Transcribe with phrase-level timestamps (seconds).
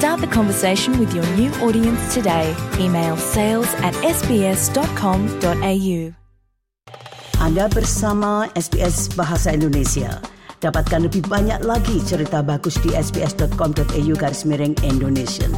[0.00, 2.56] Start the conversation with your new audience today.
[2.80, 6.00] Email sales at sbs.com.au.
[7.36, 10.24] Anda bersama SBS Bahasa Indonesia.
[10.56, 15.52] Dapatkan lebih banyak lagi cerita bagus di sbs.com.au garis miring Indonesia.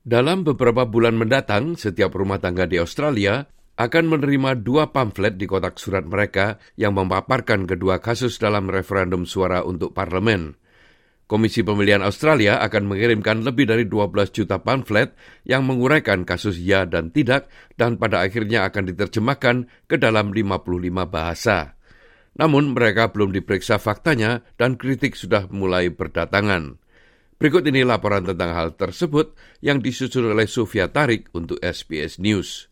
[0.00, 3.44] Dalam beberapa bulan mendatang, setiap rumah tangga di Australia
[3.76, 9.60] akan menerima dua pamflet di kotak surat mereka yang memaparkan kedua kasus dalam referendum suara
[9.60, 10.59] untuk parlemen.
[11.30, 15.14] Komisi Pemilihan Australia akan mengirimkan lebih dari 12 juta pamflet
[15.46, 17.46] yang menguraikan kasus ya dan tidak
[17.78, 21.78] dan pada akhirnya akan diterjemahkan ke dalam 55 bahasa.
[22.34, 26.82] Namun mereka belum diperiksa faktanya dan kritik sudah mulai berdatangan.
[27.38, 32.69] Berikut ini laporan tentang hal tersebut yang disusun oleh Sofia Tarik untuk SBS News.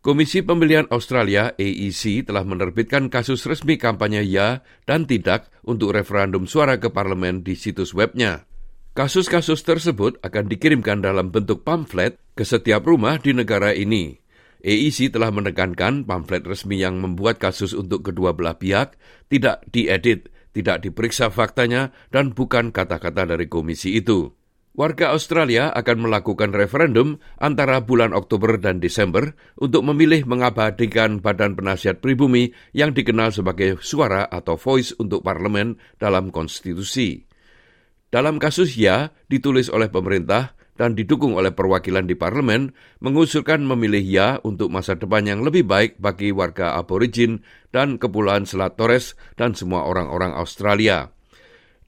[0.00, 6.80] Komisi Pemilihan Australia AEC telah menerbitkan kasus resmi kampanye ya dan tidak untuk referendum suara
[6.80, 8.48] ke parlemen di situs webnya.
[8.96, 14.16] Kasus-kasus tersebut akan dikirimkan dalam bentuk pamflet ke setiap rumah di negara ini.
[14.64, 18.96] AEC telah menekankan pamflet resmi yang membuat kasus untuk kedua belah pihak
[19.28, 24.32] tidak diedit, tidak diperiksa faktanya, dan bukan kata-kata dari komisi itu.
[24.70, 31.98] Warga Australia akan melakukan referendum antara bulan Oktober dan Desember untuk memilih mengabadikan Badan Penasihat
[31.98, 37.26] Pribumi yang dikenal sebagai suara atau voice untuk parlemen dalam konstitusi.
[38.14, 42.70] Dalam kasus ya, ditulis oleh pemerintah dan didukung oleh perwakilan di parlemen,
[43.02, 47.42] mengusulkan memilih ya untuk masa depan yang lebih baik bagi warga aborigin
[47.74, 51.10] dan Kepulauan Selat Torres dan semua orang-orang Australia.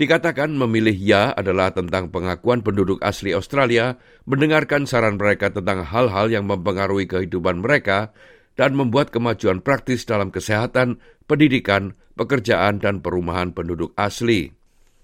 [0.00, 6.48] Dikatakan memilih ya adalah tentang pengakuan penduduk asli Australia, mendengarkan saran mereka tentang hal-hal yang
[6.48, 8.16] mempengaruhi kehidupan mereka,
[8.56, 14.56] dan membuat kemajuan praktis dalam kesehatan, pendidikan, pekerjaan, dan perumahan penduduk asli.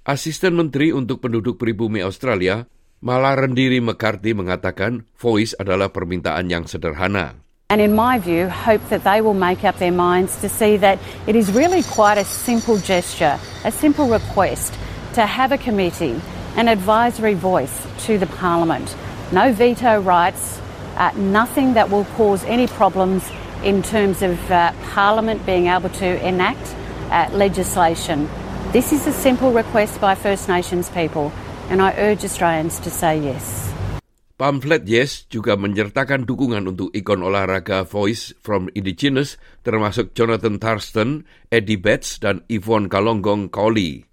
[0.08, 2.64] Asisten Menteri untuk Penduduk Pribumi Australia,
[3.04, 7.36] Malah Rendiri McCarthy mengatakan voice adalah permintaan yang sederhana.
[7.68, 10.96] And in my view, hope that they will make up their minds to see that
[11.28, 13.36] it is really quite a simple gesture,
[13.66, 14.72] a simple request
[15.16, 16.20] to have a committee,
[16.60, 17.72] an advisory voice
[18.04, 18.84] to the Parliament.
[19.32, 20.60] No veto rights,
[21.00, 23.24] uh, nothing that will cause any problems
[23.64, 26.76] in terms of uh, Parliament being able to enact
[27.08, 28.28] uh, legislation.
[28.76, 31.32] This is a simple request by First Nations people,
[31.72, 33.72] and I urge Australians to say yes.
[34.36, 41.80] Pamflet Yes juga menyertakan dukungan untuk ikon olahraga Voice from Indigenous termasuk Jonathan Thurston, Eddie
[41.80, 44.04] Betts, dan Yvonne Kalonggong Coley.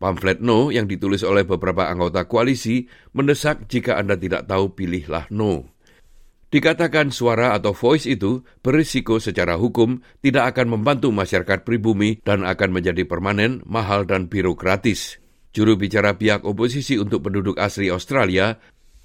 [0.00, 5.68] Pamflet No yang ditulis oleh beberapa anggota koalisi mendesak jika Anda tidak tahu pilihlah No.
[6.50, 12.74] Dikatakan suara atau voice itu berisiko secara hukum tidak akan membantu masyarakat pribumi dan akan
[12.74, 15.22] menjadi permanen, mahal dan birokratis.
[15.54, 18.58] Juru bicara pihak oposisi untuk penduduk asli Australia,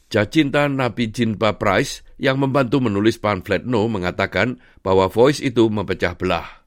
[0.09, 6.65] Jacinta Nabi Jinpa Price yang membantu menulis pamflet No mengatakan bahwa voice itu memecah belah.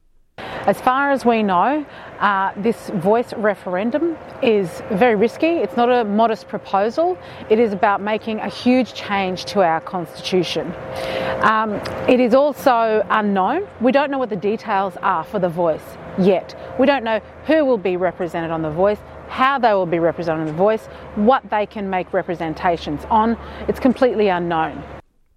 [0.68, 1.80] As far as we know,
[2.20, 5.64] uh, this voice referendum is very risky.
[5.64, 7.16] It's not a modest proposal.
[7.48, 10.68] It is about making a huge change to our constitution.
[11.40, 13.64] Um, it is also unknown.
[13.80, 16.52] We don't know what the details are for the voice yet.
[16.76, 19.00] We don't know who will be represented on the voice,
[19.32, 20.84] how they will be represented on the voice,
[21.16, 23.40] what they can make representations on.
[23.72, 24.84] It's completely unknown.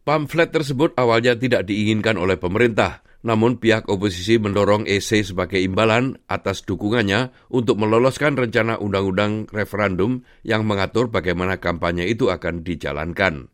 [0.03, 2.99] Pamflet tersebut awalnya tidak diinginkan oleh pemerintah.
[3.21, 10.65] Namun pihak oposisi mendorong EC sebagai imbalan atas dukungannya untuk meloloskan rencana undang-undang referendum yang
[10.65, 13.53] mengatur bagaimana kampanye itu akan dijalankan.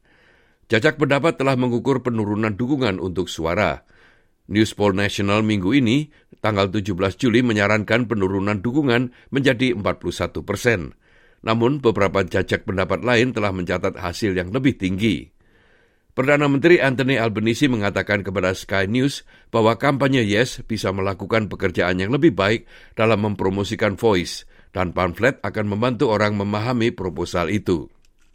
[0.72, 3.84] Jajak pendapat telah mengukur penurunan dukungan untuk suara.
[4.48, 6.08] News Poll National minggu ini,
[6.40, 10.96] tanggal 17 Juli menyarankan penurunan dukungan menjadi 41 persen.
[11.44, 15.37] Namun beberapa jajak pendapat lain telah mencatat hasil yang lebih tinggi.
[16.18, 19.22] Perdana Menteri Anthony Albanese mengatakan kepada Sky News
[19.54, 22.66] bahwa kampanye Yes bisa melakukan pekerjaan yang lebih baik
[22.98, 27.86] dalam mempromosikan Voice dan pamflet akan membantu orang memahami proposal itu.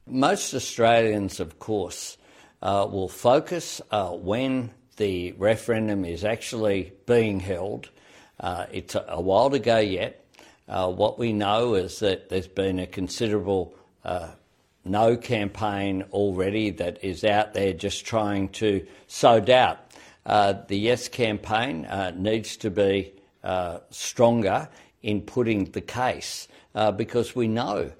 [0.06, 2.22] Most Australians, of course,
[2.62, 4.70] uh, will focus uh, when
[5.02, 7.90] the referendum is actually being held.
[8.38, 10.22] Uh, it's a, while to go yet.
[10.70, 13.74] Uh, what we know is that there's been a considerable
[14.06, 14.38] uh,
[14.84, 19.78] no campaign already that is out there just trying to sow doubt.
[20.26, 23.12] Uh, the Yes campaign uh, needs to be
[23.42, 24.68] uh, stronger
[25.02, 27.90] in putting the case uh, because we know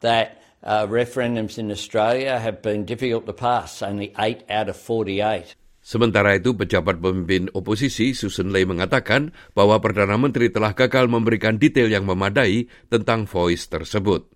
[0.00, 5.54] that uh, referendums in Australia have been difficult to pass, only 8 out of 48.
[5.86, 11.86] Sementara itu, pejabat pemimpin oposisi Susan Ley mengatakan bahwa Perdana Menteri telah gagal memberikan detail
[11.86, 14.35] yang memadai tentang voice tersebut.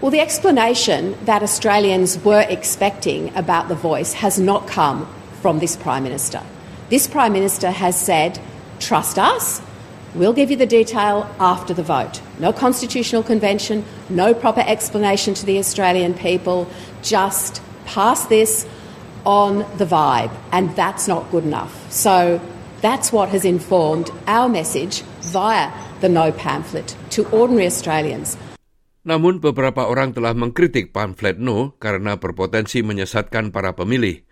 [0.00, 5.06] Well, the explanation that Australians were expecting about the voice has not come
[5.42, 6.42] from this Prime Minister.
[6.88, 8.40] This Prime Minister has said,
[8.78, 9.60] trust us,
[10.14, 12.22] we'll give you the detail after the vote.
[12.38, 16.66] No constitutional convention, no proper explanation to the Australian people,
[17.02, 18.66] just pass this
[19.26, 21.92] on the vibe, and that's not good enough.
[21.92, 22.40] So
[22.80, 25.70] that's what has informed our message via
[26.00, 28.38] the no pamphlet to ordinary Australians.
[29.00, 34.28] Namun beberapa orang telah mengkritik pamflet no karena berpotensi menyesatkan para pemilih.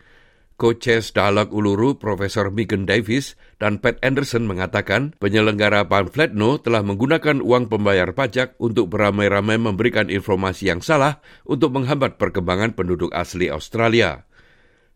[0.59, 7.41] Co-Chairs Dialog Uluru Profesor Megan Davis dan Pat Anderson mengatakan penyelenggara pamflet no telah menggunakan
[7.41, 14.27] uang pembayar pajak untuk beramai-ramai memberikan informasi yang salah untuk menghambat perkembangan penduduk asli Australia.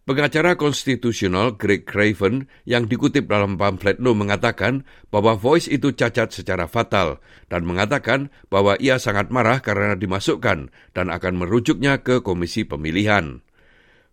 [0.03, 4.83] Pengacara konstitusional Greg Craven yang dikutip dalam pamflet No mengatakan
[5.15, 11.07] bahwa Voice itu cacat secara fatal dan mengatakan bahwa ia sangat marah karena dimasukkan dan
[11.07, 13.47] akan merujuknya ke komisi pemilihan.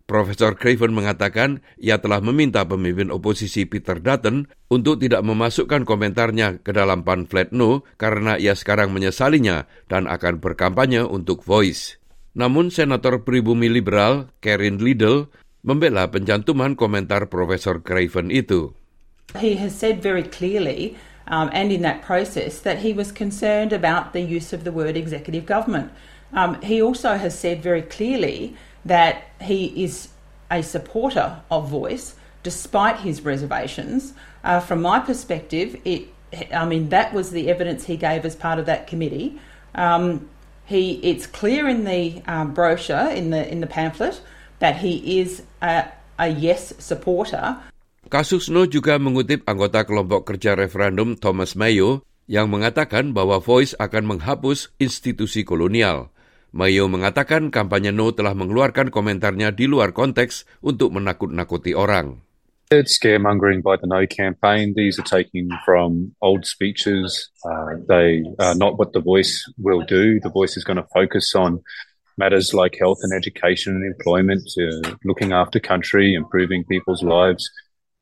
[0.05, 6.69] Profesor Craven mengatakan ia telah meminta pemimpin oposisi Peter Dutton untuk tidak memasukkan komentarnya ke
[6.69, 11.97] dalam pamflet No karena ia sekarang menyesalinya dan akan berkampanye untuk Voice.
[12.37, 15.33] Namun Senator pribumi liberal Karen Liddell
[15.63, 18.73] membela pencantuman komentar Profesor Craven itu.
[19.37, 20.97] He has said very clearly,
[21.27, 24.97] um, and in that process, that he was concerned about the use of the word
[24.97, 25.91] executive government.
[26.33, 30.09] Um, he also has said very clearly that he is
[30.49, 34.13] a supporter of voice, despite his reservations.
[34.43, 36.07] Uh, from my perspective, it,
[36.53, 39.39] I mean, that was the evidence he gave as part of that committee.
[39.75, 40.29] Um,
[40.65, 44.21] he, it's clear in the um, brochure, in the in the pamphlet,
[44.59, 45.87] that he is a,
[46.19, 47.59] a yes supporter.
[48.09, 54.15] Kasus No juga mengutip anggota kelompok kerja referendum Thomas Mayo yang mengatakan bahwa Voice akan
[54.15, 56.13] menghapus institusi kolonial.
[56.49, 62.25] Mayo mengatakan kampanye No telah mengeluarkan komentarnya di luar konteks untuk menakut-nakuti orang.
[62.69, 64.77] It's scaremongering by the No campaign.
[64.77, 67.29] These are taken from old speeches.
[67.41, 70.21] Uh, they are not what the Voice will do.
[70.21, 71.65] The Voice is going to focus on
[72.19, 77.47] matters like health and education and employment, uh, looking after country, improving people's lives.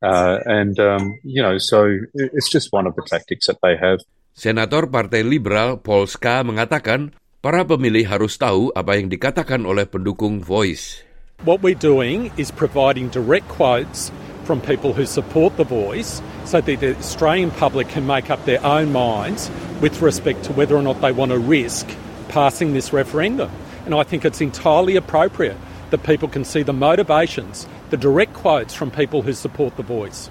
[0.02, 4.02] Uh, and, um, you know, so it's just one of the tactics that they have.
[4.34, 10.42] Senator Partai Liberal Paul Ska mengatakan para pemilih harus tahu apa yang dikatakan oleh pendukung
[10.42, 11.02] Voice.
[11.46, 14.10] What we're doing is providing direct quotes
[14.42, 18.58] from people who support the voice so that the Australian public can make up their
[18.64, 21.86] own minds with respect to whether or not they want to risk
[22.30, 23.50] passing this referendum.
[23.88, 25.56] And I think it's entirely appropriate
[25.88, 30.28] that people can see the motivations, the direct quotes from people who support the voice.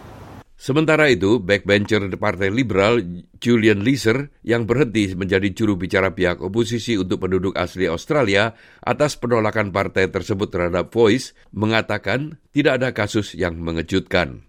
[0.61, 3.01] Sementara itu, backbencher Partai Liberal
[3.41, 8.53] Julian Leeser yang berhenti menjadi juru bicara pihak oposisi untuk penduduk asli Australia
[8.85, 14.45] atas penolakan partai tersebut terhadap Voice mengatakan tidak ada kasus yang mengejutkan.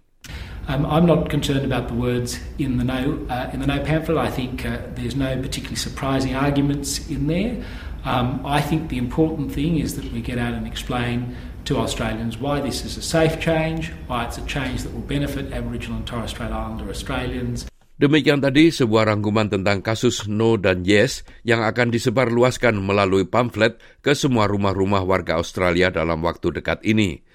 [0.69, 4.21] Um, I'm not concerned about the words in the no uh, in the no pamphlet.
[4.21, 7.65] I think uh, there's no particularly surprising arguments in there.
[8.05, 11.35] Um, I think the important thing is that we get out and explain
[11.67, 15.53] to Australians why this is a safe change, why it's a change that will benefit
[15.53, 17.67] Aboriginal and Torres Strait Islander Australians.
[17.99, 24.15] Demikian tadi sebuah rangkuman tentang kasus No dan Yes yang akan disebarluaskan melalui pamflet ke
[24.15, 27.27] semua rumah-rumah warga Australia dalam waktu dekat ini.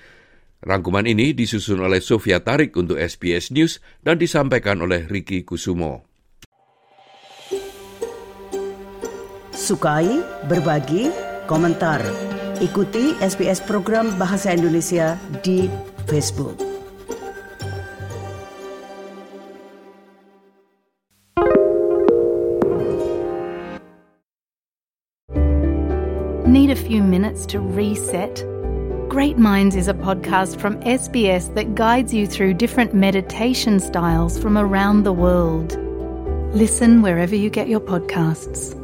[0.63, 6.12] Rangkuman ini disusun oleh Sofia Tarik untuk SBS News dan disampaikan oleh Ricky Kusumo.
[9.63, 10.19] Sukai,
[10.51, 11.07] berbagi,
[11.47, 12.03] komentar.
[12.59, 15.71] Ikuti SBS program Bahasa Indonesia di
[16.03, 16.59] Facebook.
[26.43, 28.43] Need a few minutes to reset?
[29.07, 34.59] Great Minds is a podcast from SBS that guides you through different meditation styles from
[34.59, 35.79] around the world.
[36.51, 38.82] Listen wherever you get your podcasts.